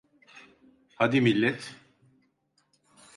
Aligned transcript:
Hadi 0.95 1.21
millet. 1.21 1.75